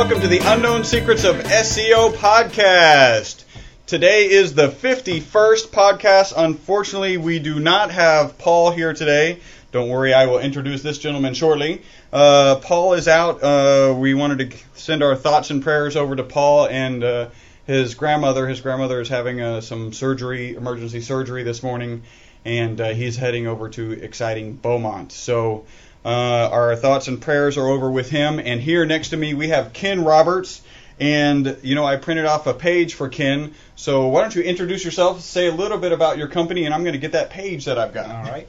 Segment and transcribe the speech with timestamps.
[0.00, 3.44] welcome to the Unknown Secrets of SEO podcast.
[3.84, 6.32] Today is the 51st podcast.
[6.34, 9.40] Unfortunately, we do not have Paul here today.
[9.72, 11.82] Don't worry, I will introduce this gentleman shortly.
[12.10, 13.42] Uh, Paul is out.
[13.42, 17.28] Uh, we wanted to send our thoughts and prayers over to Paul and uh,
[17.66, 18.48] his grandmother.
[18.48, 22.04] His grandmother is having uh, some surgery, emergency surgery this morning,
[22.46, 25.12] and uh, he's heading over to exciting Beaumont.
[25.12, 25.66] So
[26.04, 26.08] uh,
[26.52, 28.38] our thoughts and prayers are over with him.
[28.38, 30.62] And here next to me we have Ken Roberts.
[30.98, 33.54] And you know, I printed off a page for Ken.
[33.74, 36.82] So why don't you introduce yourself, say a little bit about your company, and I'm
[36.82, 38.10] going to get that page that I've got.
[38.10, 38.48] All right.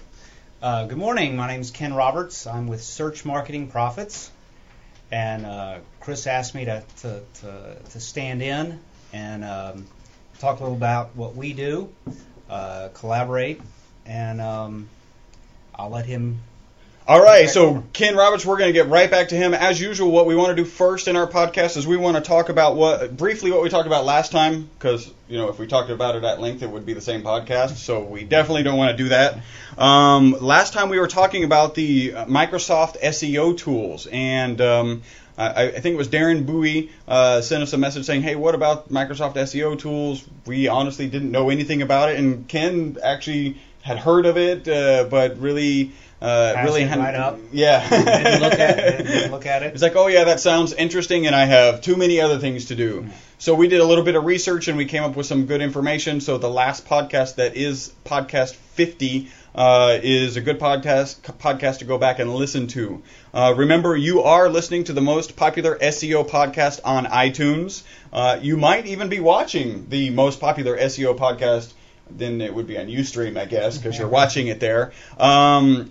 [0.62, 1.36] Uh, good morning.
[1.36, 2.46] My name is Ken Roberts.
[2.46, 4.30] I'm with Search Marketing Profits,
[5.10, 8.80] and uh, Chris asked me to to, to, to stand in
[9.12, 9.88] and um,
[10.40, 11.90] talk a little about what we do,
[12.50, 13.62] uh, collaborate,
[14.06, 14.90] and um,
[15.74, 16.40] I'll let him.
[17.08, 19.56] All right, so Ken Roberts, we're going to get right back to him.
[19.56, 22.22] As usual, what we want to do first in our podcast is we want to
[22.22, 25.66] talk about what briefly what we talked about last time, because you know if we
[25.66, 27.78] talked about it at length, it would be the same podcast.
[27.78, 29.40] So we definitely don't want to do that.
[29.80, 35.02] Um, last time we were talking about the uh, Microsoft SEO tools, and um,
[35.40, 38.54] I, I think it was Darren Bowie uh, sent us a message saying, "Hey, what
[38.54, 43.98] about Microsoft SEO tools?" We honestly didn't know anything about it, and Ken actually had
[43.98, 45.94] heard of it, uh, but really.
[46.22, 47.40] Uh, really hadn't- right up.
[47.52, 47.88] Yeah.
[47.90, 49.08] Didn't look at it.
[49.08, 49.68] Didn't look at it.
[49.74, 52.76] It's like, oh yeah, that sounds interesting, and I have too many other things to
[52.76, 53.08] do.
[53.40, 55.62] So we did a little bit of research, and we came up with some good
[55.62, 56.22] information.
[56.22, 61.86] So the last podcast that is podcast 50 uh, is a good podcast podcast to
[61.86, 63.02] go back and listen to.
[63.34, 67.82] Uh, remember, you are listening to the most popular SEO podcast on iTunes.
[68.14, 71.74] Uh, you might even be watching the most popular SEO podcast.
[72.14, 74.92] Then it would be on UStream, I guess, because you're watching it there.
[75.18, 75.90] Um,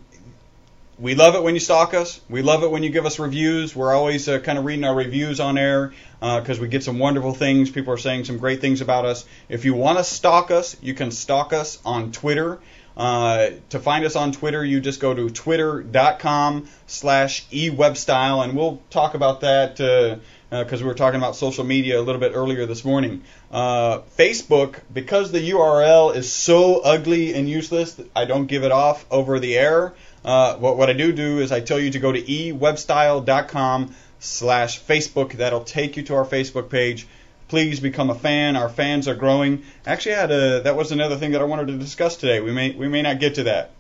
[1.01, 2.21] we love it when you stalk us.
[2.29, 3.75] We love it when you give us reviews.
[3.75, 7.33] We're always uh, kind of reading our reviews on air because we get some wonderful
[7.33, 7.71] things.
[7.71, 9.25] People are saying some great things about us.
[9.49, 12.61] If you want to stalk us, you can stalk us on Twitter.
[12.97, 18.83] Uh, to find us on Twitter, you just go to twitter.com slash ewebstyle, and we'll
[18.91, 20.21] talk about that
[20.51, 23.23] because we were talking about social media a little bit earlier this morning.
[23.51, 29.07] Uh, Facebook, because the URL is so ugly and useless, I don't give it off
[29.11, 29.95] over the air.
[30.25, 34.83] Uh, what, what I do do is I tell you to go to ewebstyle.com slash
[34.83, 35.33] Facebook.
[35.33, 37.07] That'll take you to our Facebook page.
[37.49, 38.55] Please become a fan.
[38.55, 39.65] Our fans are growing.
[39.87, 42.41] Actually, I had a, that was another thing that I wanted to discuss today.
[42.41, 43.73] We may we may not get to that.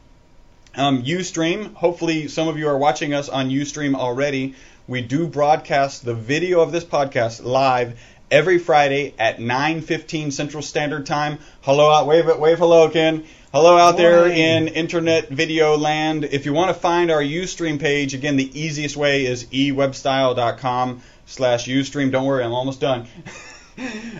[0.74, 1.74] Um, Ustream.
[1.74, 4.54] Hopefully, some of you are watching us on Ustream already.
[4.88, 11.06] We do broadcast the video of this podcast live every Friday at 9:15 Central Standard
[11.06, 11.38] Time.
[11.60, 13.24] Hello wave it, wave hello, Ken.
[13.52, 16.24] Hello out there in internet video land.
[16.24, 21.66] If you want to find our Ustream page, again, the easiest way is ewebstyle.com slash
[21.66, 22.12] Ustream.
[22.12, 23.08] Don't worry, I'm almost done.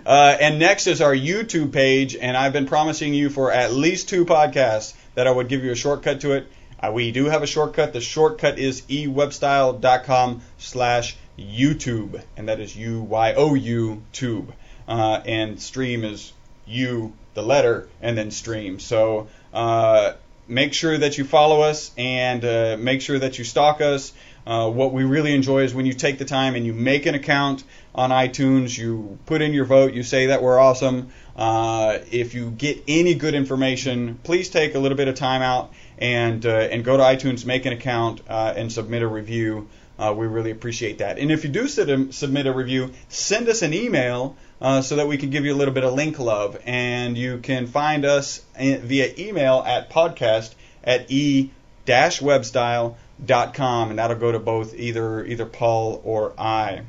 [0.07, 4.09] Uh, and next is our YouTube page, and I've been promising you for at least
[4.09, 6.47] two podcasts that I would give you a shortcut to it.
[6.83, 7.93] Uh, we do have a shortcut.
[7.93, 14.55] The shortcut is ewebstyle.com slash YouTube, and that is U-Y-O-U tube.
[14.89, 16.33] Uh, and stream is
[16.71, 18.79] U, the letter, and then stream.
[18.81, 20.15] So uh,
[20.49, 24.13] make sure that you follow us and uh, make sure that you stalk us.
[24.47, 27.15] Uh, what we really enjoy is when you take the time and you make an
[27.15, 27.63] account
[27.95, 31.13] on iTunes, you put in your vote, you say that we're awesome.
[31.37, 35.73] Uh, if you get any good information, please take a little bit of time out
[35.99, 39.69] and uh, and go to iTunes, make an account, uh, and submit a review.
[39.99, 41.19] We really appreciate that.
[41.19, 45.07] And if you do sit- submit a review, send us an email uh, so that
[45.09, 46.61] we can give you a little bit of link love.
[46.67, 50.55] And you can find us via email at podcast
[50.85, 56.83] at e-webstyle.com, and that'll go to both either either Paul or I.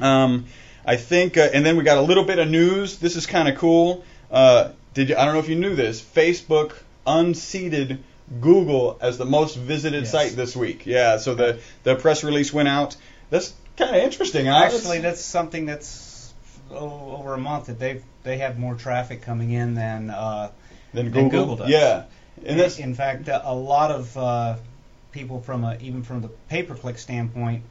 [0.00, 0.46] Um,
[0.86, 2.98] I think, uh, and then we got a little bit of news.
[2.98, 4.04] This is kind of cool.
[4.30, 6.00] Uh, did you, I don't know if you knew this.
[6.00, 6.74] Facebook
[7.06, 8.02] unseated
[8.40, 10.12] Google as the most visited Yes.
[10.12, 10.86] site this week.
[10.86, 12.96] Yeah, so the the press release went out.
[13.30, 14.48] That's kind of interesting.
[14.48, 15.86] Actually, that's something that's
[16.70, 20.50] over a month that they they have more traffic coming in than uh,
[20.92, 21.40] than than Google.
[21.40, 21.70] Google does.
[21.70, 22.04] Yeah,
[22.44, 24.56] and that's in fact, a lot of uh,
[25.12, 27.62] people from a, even from the pay-per-click standpoint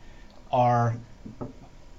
[0.52, 0.96] are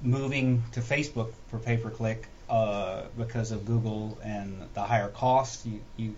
[0.01, 5.67] moving to Facebook for pay-per-click uh, because of Google and the higher cost.
[5.67, 6.17] You, you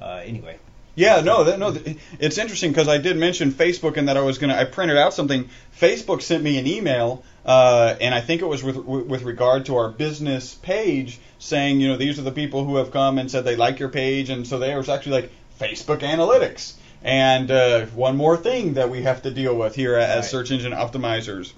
[0.00, 0.58] uh, anyway.
[0.96, 1.76] Yeah, no, that, no,
[2.20, 4.54] it's interesting because I did mention Facebook and that I was gonna.
[4.54, 5.48] I printed out something.
[5.80, 9.76] Facebook sent me an email, uh, and I think it was with with regard to
[9.76, 13.44] our business page, saying, you know, these are the people who have come and said
[13.44, 15.30] they like your page, and so there was actually like
[15.60, 16.74] Facebook analytics.
[17.02, 20.24] And uh, one more thing that we have to deal with here as Right.
[20.24, 21.52] search engine optimizers.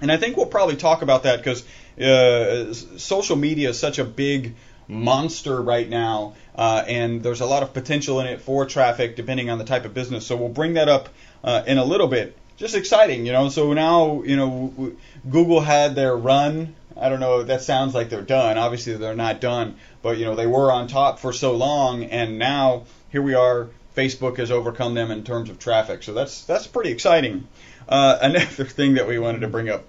[0.00, 1.62] And I think we'll probably talk about that because
[2.00, 4.54] uh, social media is such a big
[4.92, 9.50] monster right now, uh, and there's a lot of potential in it for traffic depending
[9.50, 10.26] on the type of business.
[10.26, 11.08] So we'll bring that up
[11.42, 12.36] uh, in a little bit.
[12.56, 13.48] Just exciting, you know.
[13.48, 14.92] So now, you know,
[15.28, 16.74] Google had their run.
[16.96, 17.42] I don't know.
[17.42, 18.58] That sounds like they're done.
[18.58, 19.76] Obviously, they're not done.
[20.02, 23.68] But you know, they were on top for so long, and now here we are.
[23.96, 26.02] Facebook has overcome them in terms of traffic.
[26.02, 27.48] So that's that's pretty exciting.
[27.88, 29.84] Uh, another thing that we wanted to bring up.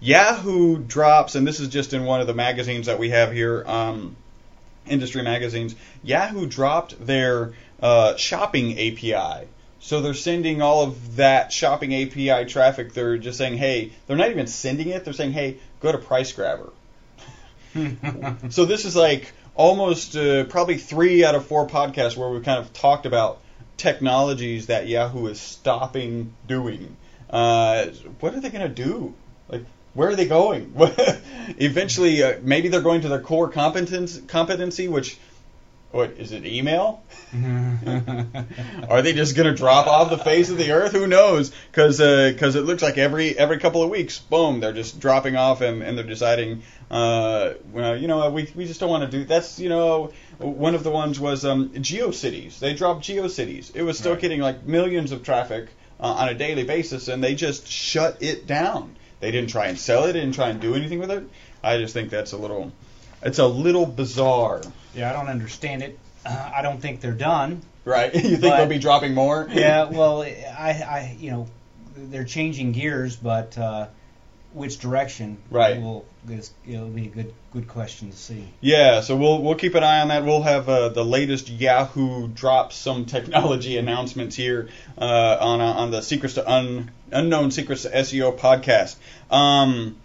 [0.00, 3.64] Yahoo drops, and this is just in one of the magazines that we have here,
[3.66, 4.16] um,
[4.90, 5.74] industry magazines.
[6.02, 9.46] Yahoo dropped their uh, shopping API.
[9.80, 12.92] So they're sending all of that shopping API traffic.
[12.92, 15.04] They're just saying, hey, they're not even sending it.
[15.04, 16.72] They're saying, hey, go to Price Grabber.
[18.50, 22.58] So this is like almost uh, probably three out of four podcasts where we've kind
[22.58, 23.40] of talked about
[23.76, 26.96] technologies that Yahoo is stopping doing.
[27.30, 27.86] Uh,
[28.20, 29.14] what are they going to do?
[29.98, 30.74] Where are they going?
[31.58, 35.18] Eventually, uh, maybe they're going to their core competence competency, which
[35.90, 36.46] what is it?
[36.46, 37.02] Email?
[38.88, 40.92] Are they just going to drop off the face of the earth?
[40.92, 41.50] Who knows?
[41.72, 45.62] Because because it looks like every every couple of weeks, boom, they're just dropping off
[45.62, 46.62] and, and they're deciding,
[46.92, 49.24] uh, well, you know, we, we just don't want to do.
[49.24, 52.60] That's you know, one of the ones was um, GeoCities.
[52.60, 53.74] They dropped GeoCities.
[53.74, 54.20] It was still Right.
[54.20, 58.46] getting like millions of traffic uh, on a daily basis, and they just shut it
[58.46, 58.94] down.
[59.20, 60.12] They didn't try and sell it.
[60.12, 61.24] Didn't try and do anything with it.
[61.62, 62.72] I just think that's a little,
[63.22, 64.62] it's a little bizarre,
[64.94, 65.98] yeah, I don't understand it.
[66.24, 67.62] Uh, I don't think they're done.
[67.84, 68.12] right?
[68.14, 69.48] you think But- they'll be dropping more?
[69.50, 70.28] Yeah, well, I,
[70.70, 71.48] I, you know,
[71.96, 73.88] they're changing gears, but uh,
[74.58, 75.38] which direction?
[75.50, 75.80] Right.
[75.80, 76.04] Will
[76.66, 78.48] it'll be a good good question to see.
[78.60, 80.24] Yeah, so we'll we'll keep an eye on that.
[80.24, 84.68] We'll have uh, the latest Yahoo drops some technology announcements here
[84.98, 88.96] uh, on uh, on the Secrets to Un, Unknown Secrets to SEO podcast.
[89.30, 89.96] Um,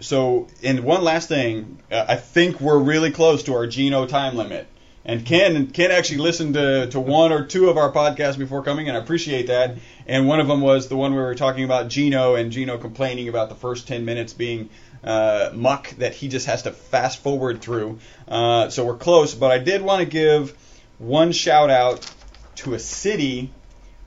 [0.00, 4.36] so, and one last thing, uh, I think we're really close to our Gino time
[4.36, 4.68] limit.
[5.08, 8.88] And Ken Ken actually listened to, to one or two of our podcasts before coming,
[8.88, 9.76] and I appreciate that.
[10.08, 12.76] And one of them was the one where we were talking about Gino and Gino
[12.76, 14.68] complaining about the first 10 minutes being
[15.04, 18.00] uh, muck that he just has to fast forward through.
[18.26, 20.58] Uh, so we're close, but I did want to give
[20.98, 22.10] one shout out
[22.56, 23.52] to a city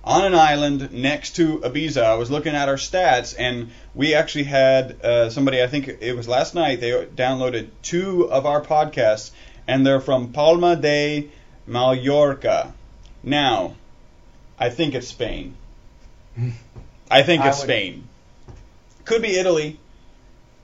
[0.03, 2.03] on an island next to Ibiza.
[2.03, 6.15] I was looking at our stats, and we actually had uh, somebody, I think it
[6.15, 9.31] was last night, they downloaded two of our podcasts,
[9.69, 11.29] and they're from Palma de
[11.67, 12.73] Mallorca.
[13.23, 13.75] Now,
[14.57, 15.55] I think it's Spain.
[17.11, 18.03] I think I it's would- Spain.
[19.05, 19.79] Could be Italy,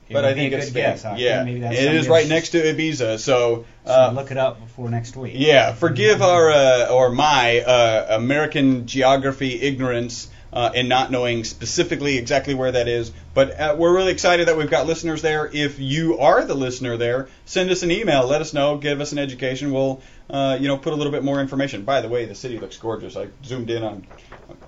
[0.10, 0.84] It but would I be think a it's good Spain.
[0.84, 1.06] guess.
[1.06, 3.18] I yeah, think maybe that's it is something right next to Ibiza.
[3.20, 5.34] So, So uh, look it up before next week.
[5.36, 12.18] yeah, forgive our uh, or my uh, American geography ignorance uh, in not knowing specifically
[12.18, 13.12] exactly where that is.
[13.34, 15.50] But uh, we're really excited that we've got listeners there.
[15.52, 18.26] If you are the listener there, send us an email.
[18.26, 18.78] Let us know.
[18.78, 19.72] Give us an education.
[19.72, 21.84] We'll uh, you know put a little bit more information.
[21.84, 23.18] By the way, the city looks gorgeous.
[23.18, 24.08] I zoomed in on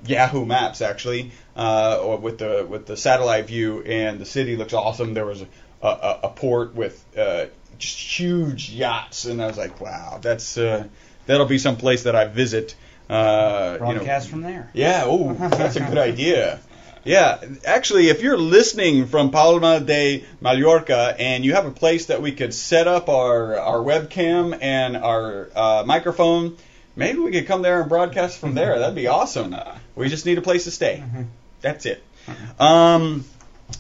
[0.05, 5.13] Yahoo Maps actually, uh, with the with the satellite view, and the city looks awesome.
[5.13, 5.47] There was a,
[5.81, 7.45] a, a port with uh,
[7.77, 10.87] just huge yachts, and I was like, wow, that's uh,
[11.25, 12.75] that'll be some place that I visit.
[13.09, 14.69] Uh, you know, Broadcast from there.
[14.73, 16.59] yeah, oh, that's a good idea.
[17.03, 22.21] Yeah, actually, if you're listening from Palma de Mallorca and you have a place that
[22.21, 26.57] we could set up our, our webcam and our uh, microphone,
[26.97, 28.77] maybe we could come there and broadcast from there.
[28.79, 29.55] That'd be awesome.
[29.95, 31.01] We just need a place to stay.
[31.61, 32.03] That's it.
[32.59, 33.23] Um,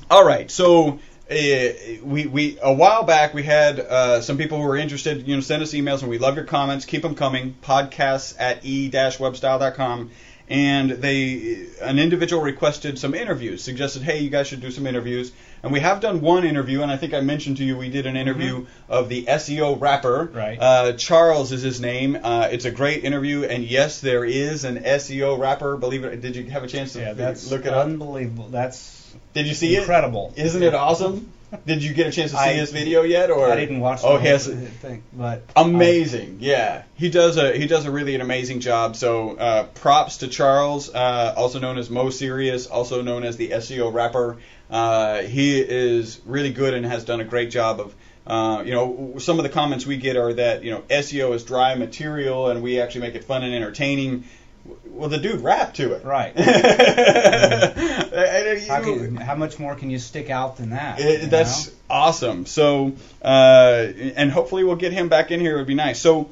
[0.09, 4.67] all right, so uh, we we a while back we had uh, some people who
[4.67, 5.27] were interested.
[5.27, 6.85] You know, send us emails, and we love your comments.
[6.85, 7.55] Keep them coming.
[7.61, 10.11] Podcasts at e-webstyle.com.
[10.49, 15.33] And they, an individual requested some interviews, suggested, hey, you guys should do some interviews.
[15.61, 18.05] And we have done one interview, and I think I mentioned to you we did
[18.07, 20.29] an interview of the SEO rapper.
[20.33, 20.57] Right.
[20.57, 22.17] Uh, Charles is his name.
[22.23, 25.75] Uh, it's a great interview, and yes, there is an SEO rapper.
[25.75, 26.21] Believe it.
[26.21, 27.85] Did you have a chance to Yeah, that's look it up?
[27.85, 28.47] unbelievable.
[28.47, 28.96] That's
[29.33, 29.79] Did you see it?
[29.79, 30.33] incredible.
[30.35, 31.31] Isn't it awesome?
[31.65, 33.29] Did you get a chance to see I- his video yet?
[33.31, 36.37] Or I didn't watch the Oh, has thing, but amazing.
[36.41, 38.97] yeah, he does a he does a really an amazing job.
[38.97, 43.51] So uh, props to Charles, uh, also known as Mo Serious, also known as the
[43.51, 44.37] SEO rapper.
[44.69, 47.95] Uh, he is really good and has done a great job of.
[48.25, 51.45] Uh, you know, some of the comments we get are that you know SEO is
[51.45, 54.25] dry material and we actually make it fun and entertaining.
[54.85, 56.03] Well, the dude rapped to it.
[56.03, 56.33] Right.
[58.63, 60.99] And how, can, how much more can you stick out than that?
[60.99, 61.73] it, that's know?
[61.89, 62.45] awesome.
[62.45, 65.55] So, uh, and hopefully we'll get him back in here.
[65.55, 65.99] It would be nice.
[65.99, 66.29] So,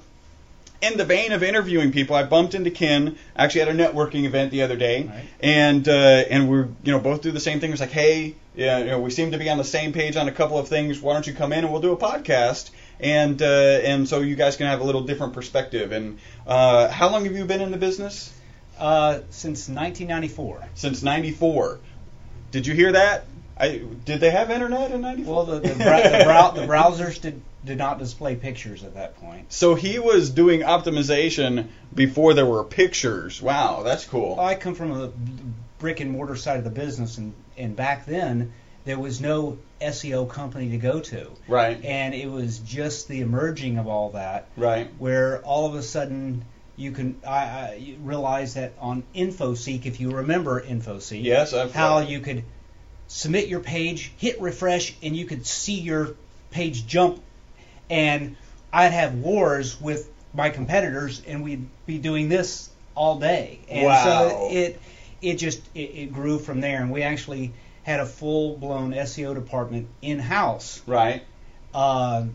[0.82, 4.51] in the vein of interviewing people, I bumped into Ken actually at a networking event
[4.51, 5.25] the other day, Right.
[5.39, 5.91] and uh,
[6.29, 7.72] and we're you know both do the same thing.
[7.72, 10.27] It's like, hey, yeah, you know, we seem to be on the same page on
[10.27, 11.00] a couple of things.
[11.01, 12.70] Why don't you come in and we'll do a podcast?
[13.00, 15.91] And uh, and so you guys can have a little different perspective.
[15.91, 18.32] And uh, how long have you been in the business?
[18.77, 20.67] Uh, since 1994.
[20.75, 21.79] Since '94.
[22.55, 23.25] Did you hear that?
[23.57, 25.35] I did they have internet in '94?
[25.35, 29.51] Well, the the, the, brow- the browsers did did not display pictures at that point.
[29.51, 33.41] So he was doing optimization before there were pictures.
[33.41, 34.39] Wow, that's cool.
[34.39, 35.12] I come from a
[35.79, 38.53] brick and mortar side of the business, and and back then
[38.85, 43.79] there was no SEO company to go to, Right, and it was just the emerging
[43.79, 44.89] of all that, right.
[44.97, 46.45] where all of a sudden
[46.77, 52.00] you can I, I realize that on InfoSeek, if you remember InfoSeek, Yes, I've how
[52.00, 52.44] you could
[53.08, 56.15] submit your page, hit refresh, and you could see your
[56.51, 57.22] page jump.
[57.89, 58.36] And
[58.74, 63.60] I'd have wars with my competitors, and we'd be doing this all day.
[63.70, 64.03] And Wow.
[64.03, 64.82] so it
[65.22, 67.53] it just it, it grew from there, and we actually
[67.84, 70.82] had a full blown SEO department in house.
[70.88, 71.24] Right.
[71.74, 72.25] Uh,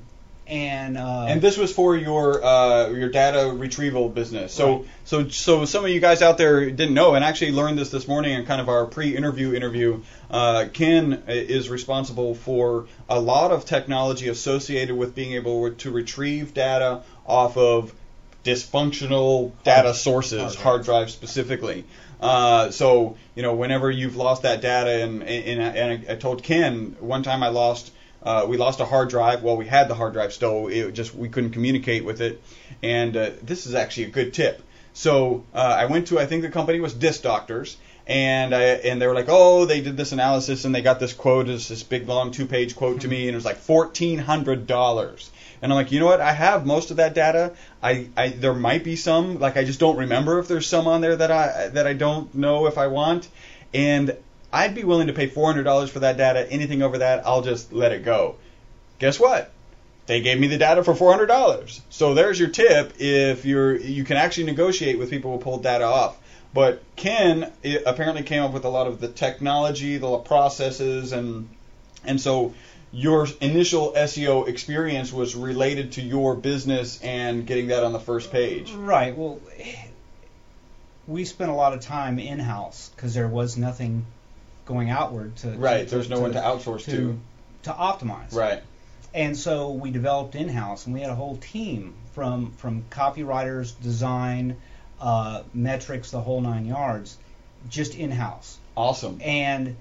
[0.51, 4.53] and uh, And this was for your uh, your data retrieval business.
[4.53, 4.87] So Right.
[5.05, 8.09] so so some of you guys out there didn't know, and actually learned this this
[8.09, 10.01] morning in kind of our pre-interview interview.
[10.31, 16.53] Uh, Ken is responsible for a lot of technology associated with being able to retrieve
[16.53, 17.93] data off of
[18.45, 21.85] dysfunctional data sources, hard hard drives specifically.
[22.21, 26.43] Uh, so you know, whenever you've lost that data, and and, and I, I told
[26.43, 27.93] Ken one time I lost.
[28.23, 29.43] Uh, we lost a hard drive.
[29.43, 30.69] Well, we had the hard drive still.
[30.69, 32.43] It just we couldn't communicate with it.
[32.83, 34.63] And uh, this is actually a good tip.
[34.93, 39.01] So uh, I went to I think the company was Disc Doctors, and I, and
[39.01, 41.83] they were like, oh, they did this analysis and they got this quote, it's this
[41.83, 45.31] big long two page quote to me, and it was like fourteen hundred dollars.
[45.63, 46.21] And I'm like, you know what?
[46.21, 47.53] I have most of that data.
[47.83, 51.01] I, I there might be some like I just don't remember if there's some on
[51.01, 53.29] there that I that I don't know if I want.
[53.73, 54.17] And
[54.53, 56.51] I'd be willing to pay $400 for that data.
[56.51, 58.37] Anything over that, I'll just let it go.
[58.99, 59.53] Guess what?
[60.07, 61.81] They gave me the data for $400.
[61.89, 62.95] So there's your tip.
[62.99, 66.19] If you're, you can actually negotiate with people who pull data off.
[66.53, 71.49] But Ken eh, apparently came up with a lot of the technology, the processes, and
[72.05, 72.55] and so
[72.93, 78.33] your initial SEO experience was related to your business and getting that on the first
[78.33, 78.73] page.
[78.73, 79.17] Right.
[79.17, 79.39] Well,
[81.07, 84.07] we spent a lot of time in house because there was nothing
[84.71, 85.51] going outward to.
[85.51, 85.87] Right.
[85.87, 86.91] to- There's no one to outsource to.
[86.91, 87.21] to
[87.65, 88.33] to optimize.
[88.35, 88.63] Right.
[89.13, 93.73] And so we developed in house, and we had a whole team from from copywriters,
[93.83, 94.57] design,
[95.01, 97.19] uh, metrics, the whole nine yards,
[97.69, 98.57] just in house.
[98.77, 99.21] Awesome.
[99.23, 99.77] And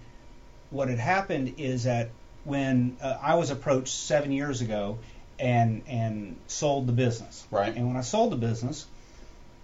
[0.72, 2.10] what had happened is that
[2.44, 4.98] when uh, I was approached seven years ago
[5.40, 7.74] and and sold the business, Right.
[7.76, 8.86] and when I sold the business,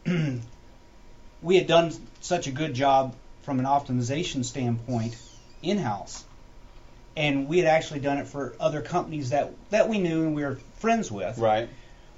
[1.42, 1.92] we had done
[2.22, 3.16] such a good job
[3.46, 5.16] from an optimization standpoint
[5.62, 6.26] in house,
[7.16, 10.44] and we had actually done it for other companies that that we knew and we
[10.44, 11.38] were friends with.
[11.38, 11.70] Right.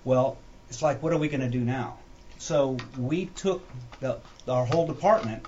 [0.04, 0.38] Well,
[0.70, 1.98] it's like, what are we going to do now?
[2.40, 3.68] So we took
[4.00, 5.46] the, our whole department,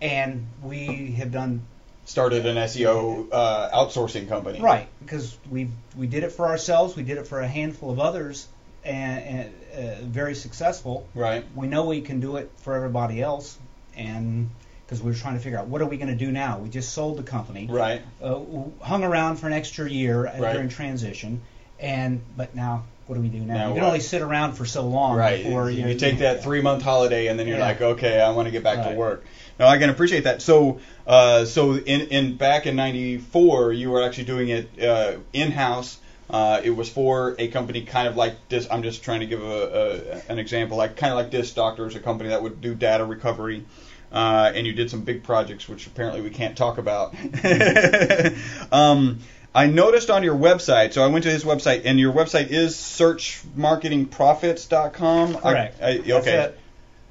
[0.00, 1.62] and we have done
[2.04, 4.60] started an SEO uh, outsourcing company.
[4.60, 6.96] right because we we did it for ourselves.
[6.96, 8.48] We did it for a handful of others,
[8.84, 11.06] and, and uh, very successful.
[11.14, 11.44] Right.
[11.54, 13.58] We know we can do it for everybody else,
[13.96, 14.50] and
[14.86, 16.58] because we were trying to figure out what are we going to do now.
[16.58, 18.02] We just sold the company, Right.
[18.22, 18.38] uh,
[18.80, 20.52] hung around for an extra year uh, Right.
[20.52, 21.42] during transition,
[21.80, 23.54] and but now what do we do now?
[23.54, 23.88] Now you can what?
[23.88, 25.42] only sit around for so long Right.
[25.42, 27.66] before you, you, take that three month holiday and then you're Yeah.
[27.66, 29.24] like, okay, I want to get back to work.
[29.58, 30.42] No, I can appreciate that.
[30.42, 35.50] So, uh, so in, in back in '94, you were actually doing it uh, in
[35.50, 35.98] house.
[36.28, 38.66] Uh, it was for a company kind of like this.
[38.68, 41.94] I'm just trying to give a, a an example, like kind of like this Doctors,
[41.94, 43.64] a company that would do data recovery.
[44.16, 47.12] Uh, and you did some big projects, which apparently we can't talk about.
[48.72, 49.18] um,
[49.54, 52.74] I noticed on your website, so I went to his website, and your website is
[52.76, 55.36] searchmarketingprofits.com.
[55.36, 55.82] I- Correct.
[55.82, 56.38] I, That's okay.
[56.44, 56.58] it.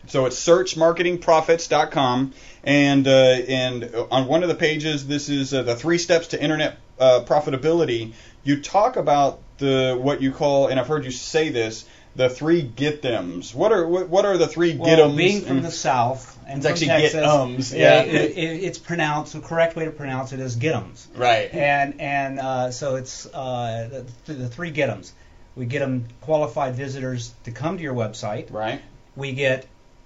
[0.08, 2.34] So it's searchmarketingprofits.com,
[2.64, 6.42] and uh, and on one of the pages, this is uh, the three steps to
[6.42, 8.14] internet uh, profitability.
[8.44, 12.62] You talk about the what you call, and I've heard you say this, the three
[12.62, 13.54] get thems.
[13.54, 15.16] What are what, are the three Well, get 'ems?
[15.16, 18.02] being from the south and It's actually Texas, get-ums, uh, yeah.
[18.02, 19.34] it, it, it's pronounced.
[19.34, 21.08] The correct way to pronounce it is get-ums.
[21.16, 21.54] right.
[21.54, 25.12] and and uh, so it's uh, the, the three get 'ems.
[25.56, 28.52] We get them qualified visitors to come to your website.
[28.52, 28.82] Right.
[29.16, 29.66] We get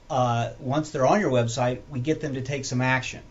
[0.09, 3.21] uh, once they're on your website, we get them to take some action,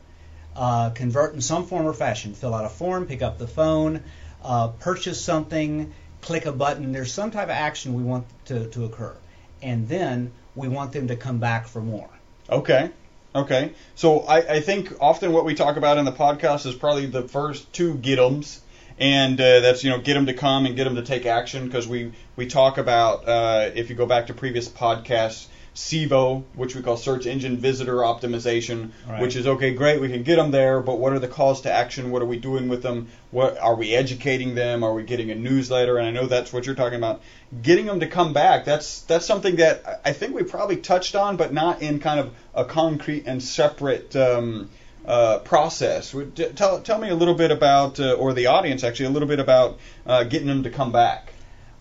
[0.55, 4.03] uh, convert in some form or fashion, fill out a form, pick up the phone,
[4.43, 6.93] uh, purchase something, click a button.
[6.93, 9.17] There's some type of action we want to, to occur,
[9.63, 12.09] and then we want them to come back for more.
[12.51, 12.91] Okay.
[13.35, 13.73] Okay.
[13.95, 17.23] So I, I think often what we talk about in the podcast is probably the
[17.23, 18.61] first two get 'ems.
[19.01, 21.67] And uh, that's you know get them to come and get them to take action
[21.67, 26.75] because we we talk about uh, if you go back to previous podcasts SEVO, which
[26.75, 29.21] we call search engine visitor optimization, Right.
[29.23, 31.73] which is okay, great, we can get them there, but what are the calls to
[31.73, 32.11] action?
[32.11, 33.09] What are we doing with them?
[33.31, 34.83] What are we educating them?
[34.83, 35.99] Are we getting a newsletter?
[35.99, 37.21] And I know that's what you're talking about.
[37.63, 38.65] Getting them to come back.
[38.65, 42.31] That's that's something that I think we probably touched on, but not in kind of
[42.55, 44.71] a concrete and separate um,
[45.07, 46.13] uh, process.
[46.13, 49.29] Would- Tell tell me a little bit about, uh, or the audience actually, a little
[49.29, 51.33] bit about uh, getting them to come back.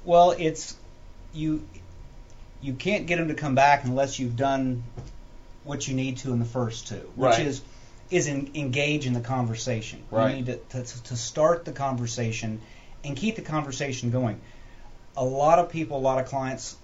[0.05, 0.75] Well, it's
[1.33, 1.67] you
[2.67, 4.83] you can't get them to come back unless you've done
[5.63, 7.47] what you need to in the first two, which Right.
[7.47, 7.61] is
[8.09, 10.01] is in, engage in the conversation.
[10.11, 10.29] Right.
[10.29, 12.59] You need to, to to start the conversation
[13.03, 14.39] and keep the conversation going.
[15.15, 16.75] A lot of people, a lot of clients,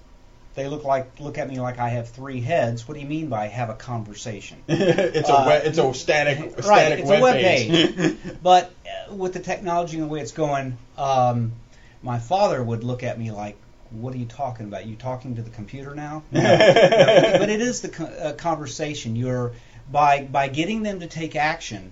[0.55, 2.87] they look like look at me like I have three heads.
[2.87, 4.57] What do you mean by have a conversation?
[4.67, 8.15] it's a Uh, it's a static right, static it's a web page.
[8.41, 8.71] But
[9.09, 11.53] uh, with the technology and the way it's going, um,
[12.01, 13.57] my father would look at me like,
[13.93, 14.85] "What are you talking about?
[14.85, 16.41] You talking to the computer now?" No.
[16.41, 19.15] No, but it is the co- uh, conversation.
[19.15, 19.53] You're
[19.91, 21.91] by by getting them to take action,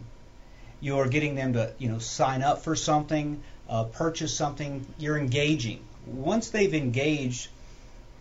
[0.79, 4.85] you're getting them to you know sign up for something, uh, purchase something.
[4.97, 5.81] You're engaging.
[6.05, 7.49] Once they've engaged,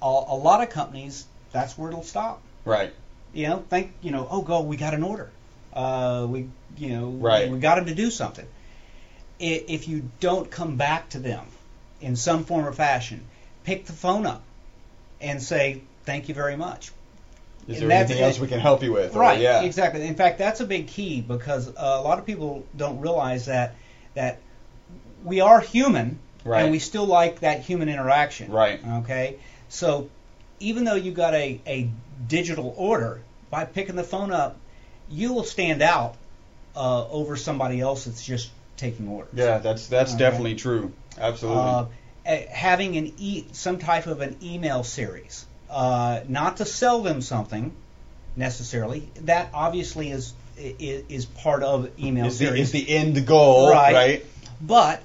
[0.03, 2.93] a, a lot of companies that's where it'll stop right.
[3.33, 5.31] you know, think, you know, oh, go, we got an order.
[5.73, 7.51] Uh, we, you know, Right.
[7.51, 8.47] we got them to do something.
[9.41, 11.45] If you don't come back to them
[12.01, 13.23] in some form or fashion,
[13.64, 14.43] pick the phone up
[15.21, 16.93] and say, thank you very much.
[17.69, 19.14] Is And there anything else we can help you with?
[19.14, 19.62] Or- Right, yeah.
[19.62, 20.07] exactly.
[20.07, 23.75] In fact, that's a big key because uh, a lot of people don't realize that
[24.14, 24.40] that
[25.25, 26.62] we are human Right.
[26.62, 28.50] and we still like that human interaction.
[28.50, 28.81] Right.
[29.05, 29.37] Okay.
[29.69, 30.09] So
[30.59, 31.90] even though you got a, a
[32.26, 34.56] digital order, by picking the phone up,
[35.11, 36.17] you will stand out
[36.75, 39.32] uh, over somebody else that's just taking orders.
[39.35, 40.19] Yeah, that's that's Okay.
[40.19, 40.93] definitely true.
[41.19, 41.61] Absolutely.
[41.63, 41.85] Uh,
[42.25, 47.73] having an e- some type of an email series, uh, not to sell them something
[48.37, 49.09] necessarily.
[49.23, 53.71] That obviously is is, is part of email is the series, is the end goal,
[53.71, 53.95] Right.
[53.95, 54.26] right?
[54.61, 55.02] but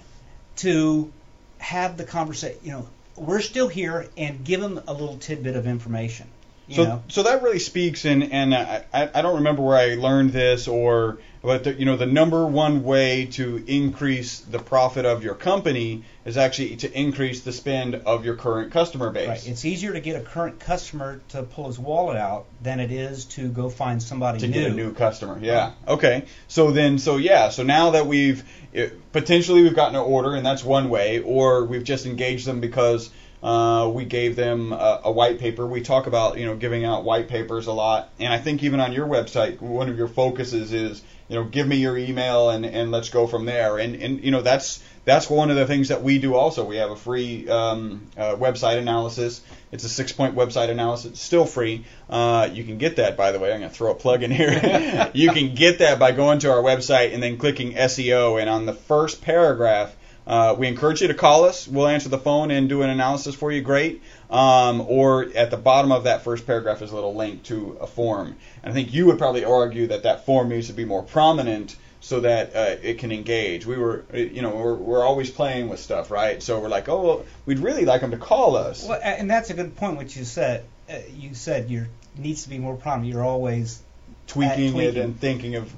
[0.57, 1.11] to
[1.59, 2.59] have the conversation.
[2.63, 6.27] You know, we're still here, and give them a little tidbit of information.
[6.67, 9.77] You So, know, so that really speaks, and and I, I I don't remember where
[9.77, 14.59] I learned this, or but the, you know the number one way to increase the
[14.59, 19.27] profit of your company is actually to increase the spend of your current customer base.
[19.27, 19.47] right?
[19.47, 23.25] It's easier to get a current customer to pull his wallet out than it is
[23.25, 24.53] to go find somebody to new.
[24.53, 25.37] get a new customer.
[25.39, 25.73] Yeah.
[25.87, 26.25] Okay.
[26.47, 27.49] So then, so yeah.
[27.49, 31.65] So now that we've it, potentially we've gotten an order, and that's one way, or
[31.65, 33.11] we've just engaged them because
[33.43, 35.67] uh, we gave them a, a white paper.
[35.67, 38.79] We talk about you know giving out white papers a lot, and I think even
[38.79, 42.65] on your website, one of your focuses is you know give me your email and
[42.65, 43.77] and let's go from there.
[43.77, 46.65] And and you know that's that's one of the things that we do also.
[46.65, 49.41] We have a free um, uh, website analysis.
[49.71, 51.11] It's a six point website analysis.
[51.11, 51.85] It's still free.
[52.09, 53.53] Uh, you can get that, by the way.
[53.53, 55.11] I'm going to throw a plug in here.
[55.13, 58.41] you can get that by going to our website and then clicking SEO.
[58.41, 59.95] And on the first paragraph,
[60.27, 61.67] uh, we encourage you to call us.
[61.67, 63.61] We'll answer the phone and do an analysis for you.
[63.61, 64.01] Great.
[64.29, 67.87] Um, or at the bottom of that first paragraph is a little link to a
[67.87, 68.35] form.
[68.63, 71.75] And I think you would probably argue that that form needs to be more prominent
[72.01, 73.65] so that uh, it can engage.
[73.65, 76.41] We were, uh, you know, we're, we're always playing with stuff, right?
[76.41, 78.85] So we're like, oh, well, we'd really like them to call us.
[78.87, 79.97] Well, and that's a good point.
[79.97, 80.65] What you said.
[80.87, 83.11] Uh, you said you needs to be more prominent.
[83.11, 83.81] You're always.
[84.27, 84.89] tweaking, tweaking.
[84.89, 85.73] it and thinking of,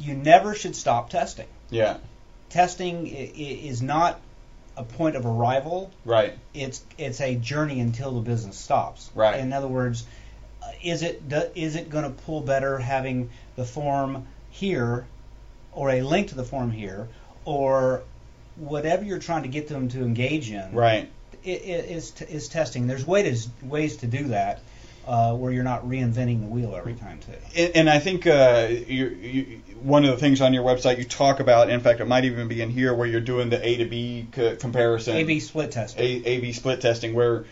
[0.00, 1.46] You never should stop testing.
[1.70, 1.98] yeah,
[2.50, 4.20] Testing is not
[4.76, 5.90] a point of arrival.
[6.04, 9.10] right, It's it's a journey until the business stops.
[9.14, 9.40] Right.
[9.40, 10.06] In other words,
[10.62, 11.22] uh, is it
[11.54, 15.06] is it going to pull better having the form here,
[15.72, 17.08] or a link to the form here,
[17.44, 18.02] or
[18.56, 20.72] whatever you're trying to get them to engage in?
[20.72, 21.10] right.
[21.44, 22.86] i- i- is is testing.
[22.86, 24.60] There's ways ways to do that
[25.08, 27.32] uh, where you're not reinventing the wheel every time too.
[27.56, 31.04] And, and I think uh, you, you, one of the things on your website you
[31.04, 33.78] talk about, in fact, it might even be in here where you're doing the A
[33.78, 35.16] to B co- comparison.
[35.16, 36.04] A/B split testing.
[36.04, 37.46] A, A/B split testing, where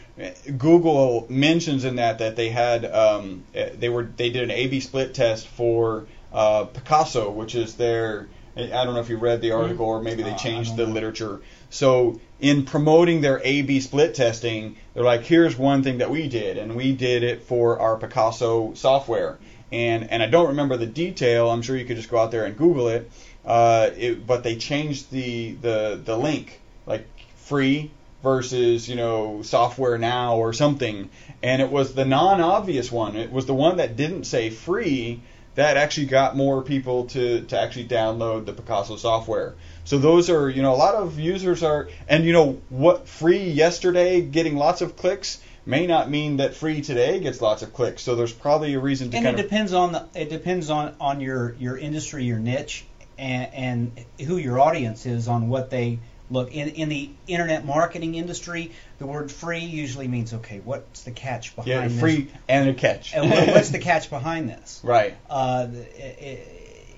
[0.59, 5.15] Google mentions in that that they had um, they were they did an A/B split
[5.15, 9.87] test for uh, Picasa, which is their I don't know if you read the article
[9.87, 11.41] or maybe they Uh, changed the literature.
[11.71, 16.59] So in promoting their A/B split testing, they're like, here's one thing that we did,
[16.59, 19.39] and we did it for our Picasa software.
[19.73, 21.51] And and I don't remember the detail.
[21.51, 23.11] I'm sure you could just go out there and Google it.
[23.45, 27.91] Uh, it but they changed the the the link like free
[28.23, 31.09] versus you know software now or something
[31.45, 35.21] and it was the non-obvious one it was the one that didn't say free
[35.55, 39.55] that actually got more people to to actually download the Picasa software
[39.87, 43.49] so those are you know a lot of users are and you know what free
[43.51, 48.03] yesterday getting lots of clicks may not mean that free today gets lots of clicks.
[48.03, 50.95] So there's probably a reason to and it of depends on the it depends on
[51.01, 52.85] on your your industry your niche
[53.19, 55.99] and, and who your audience is on what they
[56.31, 61.13] look in in the internet marketing industry the word free usually means okay what's the
[61.13, 62.01] catch behind yeah this?
[62.01, 63.15] free and a catch.
[63.15, 64.81] And what- what's the catch behind this?
[64.85, 65.17] Right.
[65.31, 65.69] Uh,
[65.99, 66.56] it,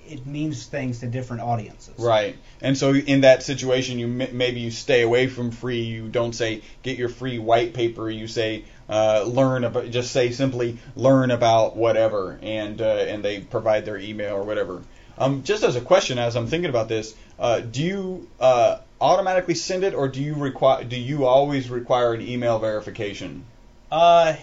[0.09, 2.37] it means things to different audiences Right.
[2.61, 5.81] And so in that situation, you maybe you stay away from free.
[5.81, 8.09] You don't say get your free white paper.
[8.09, 9.89] You say uh, learn about.
[9.91, 14.81] Just say simply learn about whatever, and uh, and they provide their email or whatever.
[15.17, 19.55] Um, just as a question, as I'm thinking about this, uh, do you uh, automatically
[19.55, 20.83] send it, or do you require?
[20.83, 23.45] Do you always require an email verification?
[23.91, 24.35] uh,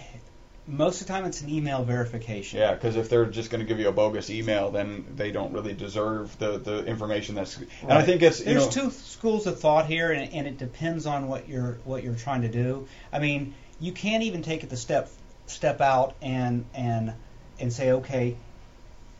[0.67, 3.65] most of the time it's an email verification Yeah, because if they're just going to
[3.65, 7.57] give you a bogus email, then they don't really deserve the, the information that's.
[7.81, 11.05] And I think it's there's know, two schools of thought here, and, and it depends
[11.05, 12.87] on what you're what you're trying to do.
[13.13, 15.09] I mean, you can't even take it the step
[15.45, 17.13] step out and and
[17.59, 18.35] and say, okay,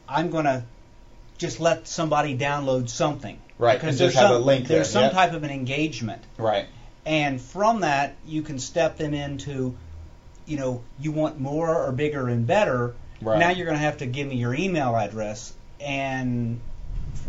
[0.08, 0.64] I'm going to
[1.38, 3.40] just let somebody download something.
[3.60, 5.14] Right, Because there's some, a link There's there, some yep.
[5.14, 6.68] type of an engagement, right.
[7.08, 9.76] and from that you can step them into,
[10.48, 12.96] you know, you want more or bigger and better.
[13.22, 13.40] Right.
[13.40, 16.60] Now you're going to have to give me your email address, and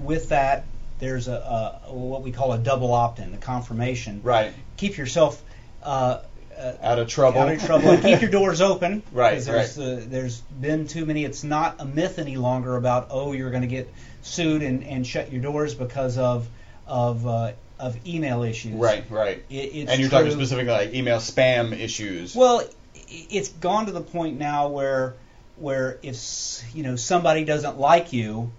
[0.02, 0.64] with that,
[0.98, 4.20] there's a, a what we call a double opt-in, the confirmation.
[4.22, 4.52] Right.
[4.76, 5.42] Keep yourself
[5.82, 6.20] uh,
[6.58, 7.40] uh, Out of trouble.
[7.40, 9.02] out of trouble, and keep your doors open.
[9.12, 11.24] Right, There's, uh, there's been too many.
[11.24, 15.06] It's not a myth any longer about oh you're going to get sued and, and
[15.06, 16.48] shut your doors because of
[16.86, 18.74] of uh, of email issues.
[18.74, 19.44] Right, right.
[19.48, 20.18] It, it's and you're true.
[20.18, 22.34] talking specifically like email spam issues.
[22.34, 22.64] Well,
[23.10, 25.14] it's gone to the point now where
[25.56, 28.50] where if you know somebody doesn't like you,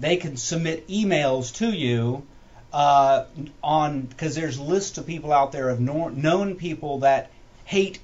[0.00, 2.26] they can submit emails to you
[2.72, 3.24] uh,
[3.62, 7.30] on because there's lists of people out there of nor- known people that
[7.64, 7.98] hate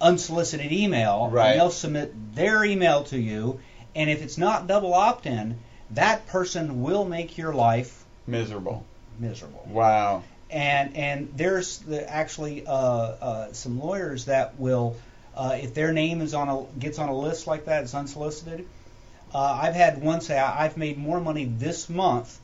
[0.00, 1.28] unsolicited email.
[1.28, 1.50] Right.
[1.52, 3.60] And they'll submit their email to you,
[3.94, 5.58] and if it's not double opt-in,
[5.90, 8.84] that person will make your life Miserable.
[9.18, 10.22] miserable Wow.
[10.50, 14.96] and and there's the, actually uh, uh, some lawyers that will,
[15.38, 18.66] uh, if their name is on a gets on a list like that, it's unsolicited.
[19.32, 22.38] Uh, I've had one say "I- I've made more money this month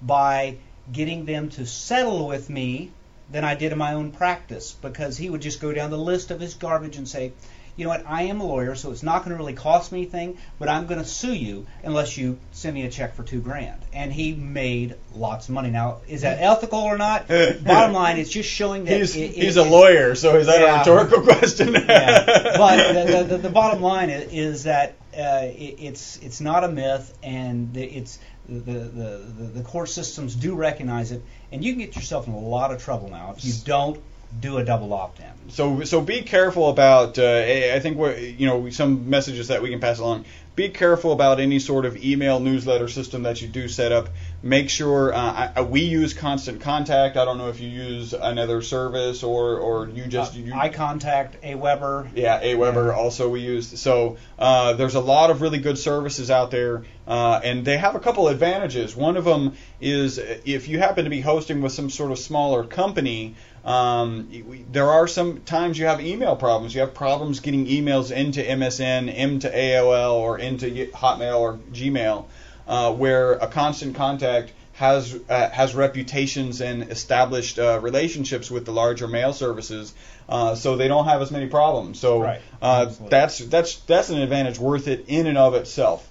[0.00, 0.56] by
[0.92, 2.92] getting them to settle with me
[3.30, 6.30] than I did in my own practice because he would just go down the list
[6.30, 7.32] of his garbage and say,
[7.78, 10.00] you know what, I am a lawyer, so it's not going to really cost me
[10.00, 13.40] anything, but I'm going to sue you unless you send me a check for two
[13.40, 13.80] grand.
[13.92, 15.70] And he made lots of money.
[15.70, 17.28] Now, is that ethical or not?
[17.28, 20.60] Bottom line, it's just showing that He's, it- he's it- a lawyer, so is that
[20.60, 20.74] Yeah.
[20.74, 21.72] a rhetorical question?
[21.72, 22.56] yeah.
[22.58, 26.68] But the, the, the bottom line is, is that uh, it, it's it's not a
[26.68, 31.80] myth, and it's the, the, the, the court systems do recognize it, and you can
[31.80, 34.00] get yourself in a lot of trouble now if you don't
[34.40, 35.50] do a double opt-in.
[35.50, 37.18] So so be careful about.
[37.18, 37.42] Uh,
[37.74, 40.26] I think what you know some messages that we can pass along.
[40.56, 44.08] Be careful about any sort of email newsletter system that you do set up.
[44.40, 47.16] Make sure uh, I, we use Constant Contact.
[47.16, 51.42] I don't know if you use another service or or you just you, I contact
[51.42, 52.10] AWeber.
[52.14, 56.52] Yeah, Aweber also we use So uh, there's a lot of really good services out
[56.52, 58.94] there, uh, and they have a couple advantages.
[58.94, 62.62] One of them is if you happen to be hosting with some sort of smaller
[62.62, 64.28] company, um,
[64.70, 66.74] there are some times you have email problems.
[66.74, 72.26] You have problems getting emails into MSN, into AOL, or into Hotmail or Gmail,
[72.68, 78.72] uh, where a constant contact has uh, has reputations and established uh, relationships with the
[78.72, 79.92] larger mail services,
[80.28, 81.98] uh, so they don't have as many problems.
[81.98, 82.40] So Right.
[82.62, 86.08] uh, that's that's that's an advantage worth it in and of itself.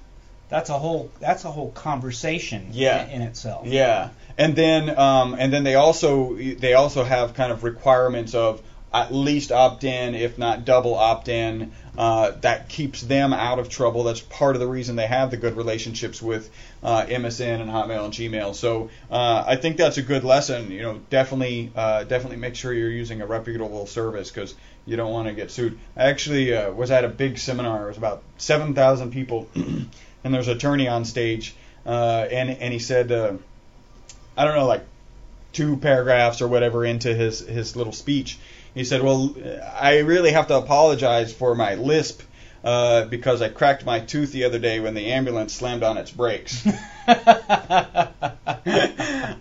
[0.50, 3.06] That's a whole that's a whole conversation Yeah.
[3.06, 3.68] in, in itself.
[3.68, 8.62] Yeah, and then um, and then they also they also have kind of requirements of
[8.94, 11.72] at least opt in, if not double opt in.
[11.98, 14.04] Uh, that keeps them out of trouble.
[14.04, 16.50] That's part of the reason they have the good relationships with
[16.84, 18.54] uh, MSN and Hotmail and Gmail.
[18.54, 20.70] So uh, I think that's a good lesson.
[20.70, 24.54] You know, definitely uh, definitely make sure you're using a reputable service because
[24.86, 25.80] you don't want to get sued.
[25.96, 27.86] I actually uh, was at a big seminar.
[27.86, 29.90] It was about 7,000 people, and
[30.24, 33.12] there's an attorney on stage, uh, and and he said.
[34.40, 34.86] I don't know, like
[35.58, 38.38] two paragraphs or whatever into his his little speech.
[38.74, 39.36] He said, "Well,
[39.80, 42.22] I really have to apologize for my lisp.
[42.64, 46.12] uh, because I cracked my tooth the other day when the ambulance slammed on its
[46.12, 46.68] brakes.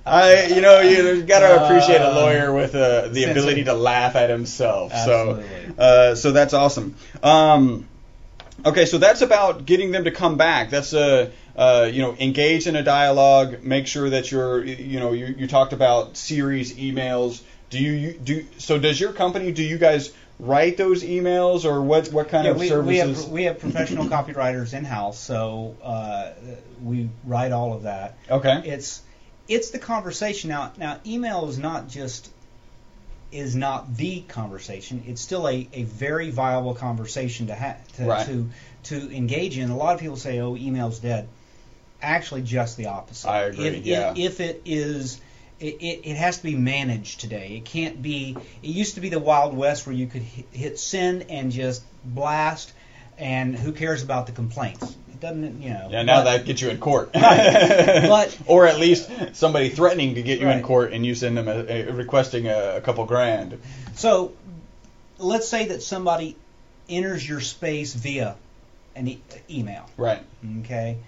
[0.07, 4.15] I, you know, you got to appreciate a lawyer with uh, the ability to laugh
[4.17, 4.93] at himself.
[4.93, 5.45] Absolutely.
[5.77, 6.95] So, uh, so that's awesome.
[7.23, 7.89] Um,
[8.65, 10.71] okay, so that's about getting them to come back.
[10.71, 13.63] That's uh, uh, you know, engage in a dialogue.
[13.65, 17.43] Make sure that you're, you know, you, you talked about series emails.
[17.71, 18.47] Do you, you do?
[18.59, 19.53] So does your company?
[19.53, 22.09] Do you guys write those emails, or what?
[22.13, 22.87] What kind Yeah, of we, services?
[22.87, 26.31] we have we have professional copywriters in house, so uh,
[26.83, 28.17] we write all of that.
[28.31, 28.63] okay.
[28.65, 29.03] It's
[29.49, 30.73] it's the conversation now.
[30.77, 32.31] Now, email is not just
[33.33, 35.03] is not the conversation.
[35.07, 38.27] It's still a, a very viable conversation to ha- to, Right.
[38.27, 38.49] to
[38.85, 39.71] to engage in.
[39.71, 41.27] A lot of people say, "Oh, email's dead."
[42.07, 43.29] Actually, just the opposite.
[43.29, 44.13] I agree, If, yeah.
[44.13, 45.21] if, if it is.
[45.59, 47.57] It, it, it has to be managed today.
[47.57, 48.37] It can't be.
[48.63, 51.83] It used to be the Wild West where you could hit, hit send and just
[52.05, 52.73] blast,
[53.17, 54.83] and who cares about the complaints?
[55.09, 55.89] It doesn't, you know.
[55.91, 57.11] Yeah, now but- that gets you in court.
[57.15, 58.03] Right.
[58.07, 61.49] But- or at least somebody threatening to get you in court, and you send them
[61.49, 63.59] a, a requesting a, a couple grand.
[63.95, 64.35] So,
[65.19, 66.37] let's say that somebody
[66.87, 68.37] enters your space via
[68.95, 70.23] an e- email, Right.
[70.61, 70.99] okay?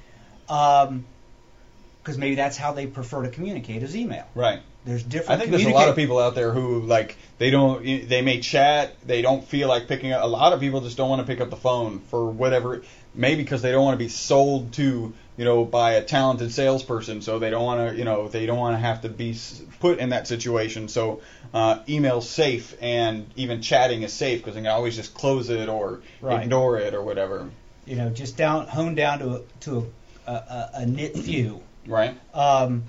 [0.49, 4.27] Because maybe that's how they prefer to communicate is email.
[4.35, 4.61] Right.
[4.85, 5.39] There's different.
[5.39, 8.41] I think there's a lot of people out there who like they don't they may
[8.41, 10.25] chat, they don't feel like picking up.
[10.25, 12.83] A lot of people just don't want to pick up the phone for whatever.
[13.15, 17.21] Maybe because they don't want to be sold to you know by a talented salesperson,
[17.21, 19.37] so they don't want to you know they don't want to have to be
[19.81, 20.89] put in that situation.
[20.89, 21.21] So
[21.53, 25.69] uh, email's safe, and even chatting is safe because they can always just close it
[25.69, 26.45] or Right.
[26.45, 27.51] ignore it or whatever.
[27.85, 29.93] You know, just down hone down to a, to
[30.29, 31.63] a, a, a knit few.
[31.87, 32.15] Right.
[32.35, 32.85] Um,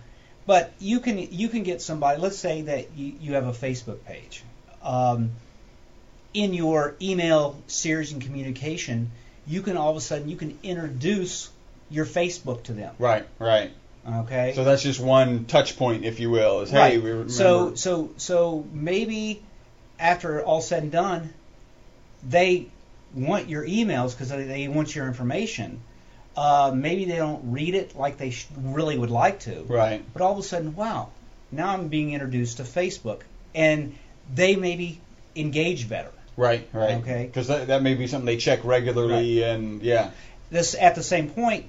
[0.46, 2.20] but you can you can get somebody.
[2.20, 4.44] Let's say that you, you have a Facebook page.
[4.84, 5.32] Um,
[6.34, 9.12] in your email series and communication,
[9.48, 11.50] you can all of a sudden you can introduce
[11.90, 12.94] your Facebook to them.
[13.00, 13.26] Right.
[13.38, 13.72] Right.
[14.06, 14.52] Okay.
[14.54, 16.62] So that's just one touch point, if you will.
[16.62, 17.32] Is hey, we remember.
[17.32, 19.42] So so so maybe
[19.98, 21.34] after all said and done,
[22.28, 22.68] they
[23.14, 25.82] want your emails because they, they want your information.
[26.36, 29.64] Uh, maybe they don't read it like they sh- really would like to.
[29.64, 30.04] right.
[30.14, 31.10] But all of a sudden, wow,
[31.52, 33.22] now I'm being introduced to Facebook,
[33.54, 33.96] and
[34.34, 35.02] they maybe
[35.36, 36.12] engage better.
[36.38, 36.98] Right, right.
[36.98, 37.26] Okay.
[37.26, 40.12] Because that, that may be something they check regularly, and yeah,
[40.50, 41.66] This at the same point,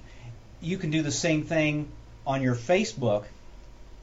[0.60, 1.90] you can do the same thing
[2.26, 3.24] on your Facebook,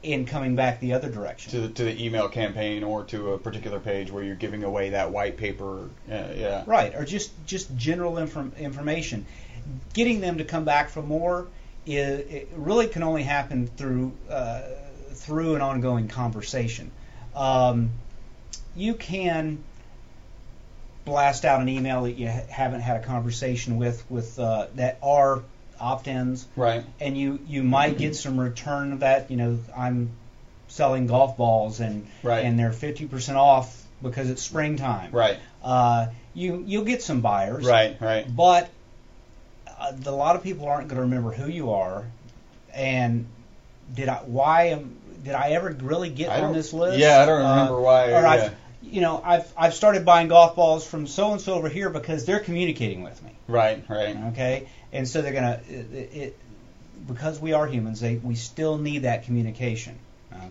[0.02, 1.50] in coming back the other direction.
[1.50, 4.90] to the, to the email campaign or to a particular page where you're giving away
[4.90, 5.88] that white paper.
[6.08, 6.64] Yeah, yeah.
[6.66, 9.26] Right, or just just general inform, information.
[9.92, 11.48] Getting them to come back for more
[11.84, 14.62] is it really can only happen through uh,
[15.14, 16.90] through an ongoing conversation.
[17.34, 17.90] Um,
[18.76, 19.58] you can
[21.04, 24.98] blast out an email that you ha- haven't had a conversation with with uh, that
[25.02, 25.42] are
[25.80, 26.84] opt-ins, Right.
[27.00, 29.30] and you you might get some return of that.
[29.30, 30.10] You know, I'm
[30.68, 32.44] selling golf balls and Right.
[32.44, 35.38] and they're 50% off because it's springtime Right.
[35.64, 37.96] uh, you you'll get some buyers, Right.
[38.00, 38.26] Right.
[38.34, 38.68] But
[39.80, 42.04] uh, the, a lot of people aren't going to remember who you are,
[42.74, 43.26] and
[43.94, 46.98] did I why am did I ever really get I on this list?
[46.98, 48.50] yeah, I don't remember why, Or yeah.
[48.82, 52.24] You know I've I've started buying golf balls from so and so over here because
[52.24, 53.32] they're communicating with me.
[53.48, 53.84] Right.
[53.88, 54.16] Right.
[54.32, 56.38] Okay, and so they're gonna it, it
[57.06, 58.00] because we are humans.
[58.00, 59.98] They we still need that communication.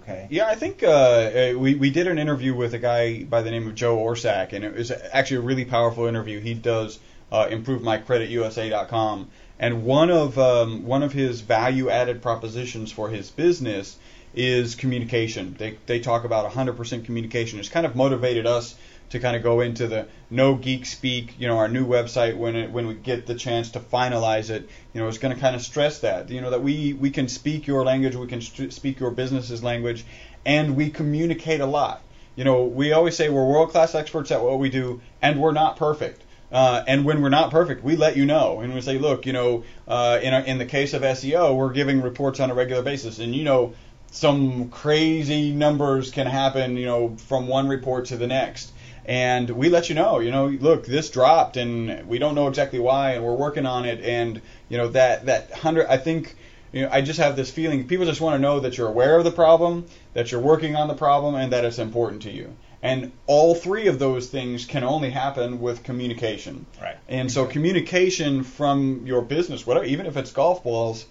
[0.01, 0.27] Okay.
[0.29, 3.51] Yeah, I think uh, uh, we we did an interview with a guy by the
[3.51, 6.39] name of Joe Orsack, and it was actually a really powerful interview.
[6.39, 6.99] He does
[7.31, 13.97] uh, ImproveMyCreditUSA.com, and one of um, one of his value added propositions for his business
[14.37, 15.55] is communication.
[15.57, 17.59] They they talk about 100% communication.
[17.59, 18.75] It's kind of motivated us
[19.09, 22.55] to kind of go into the no geek speak, you know, our new website when
[22.55, 25.55] it, when we get the chance to finalize it, you know, it's going to kind
[25.55, 28.73] of stress that, you know, that we we can speak your language, we can st-
[28.73, 30.05] speak your business's language,
[30.45, 32.01] and we communicate a lot.
[32.35, 35.53] You know, we always say we're world class experts at what we do, and we're
[35.53, 36.21] not perfect.
[36.51, 39.33] Uh, and when we're not perfect, we let you know, and we say, look, you
[39.33, 42.81] know, uh, in a, in the case of SEO, we're giving reports on a regular
[42.81, 43.73] basis, and you know,
[44.11, 48.71] some crazy numbers can happen, you know, from one report to the next
[49.07, 52.77] and we let you know, you know, look, this dropped, and we don't know exactly
[52.77, 56.35] why, and we're working on it, and you know that that hundred, I think,
[56.73, 59.17] you know, I just have this feeling people just want to know that you're aware
[59.17, 62.53] of the problem, that you're working on the problem, and that it's important to you.
[62.83, 66.65] And all three of those things can only happen with communication.
[66.79, 66.97] Right.
[67.07, 71.05] And so communication from your business, whatever, even if it's golf balls,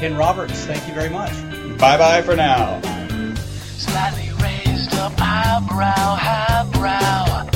[0.00, 1.30] Ken Roberts, thank you very much.
[1.78, 2.80] Bye bye for now.
[3.76, 7.46] Slightly raised up highbrow, highbrow.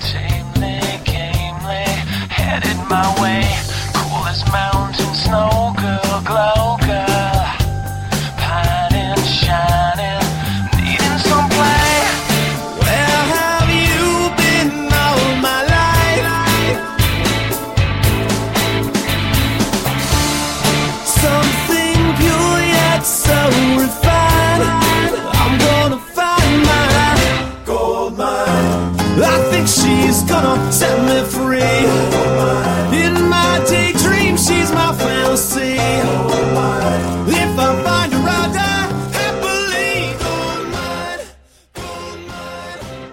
[0.00, 1.84] Tamely, gamely,
[2.28, 3.61] headed my way.